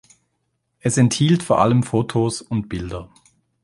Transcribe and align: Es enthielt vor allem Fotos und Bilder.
Es 0.79 0.97
enthielt 0.97 1.43
vor 1.43 1.61
allem 1.61 1.83
Fotos 1.83 2.41
und 2.41 2.67
Bilder. 2.69 3.11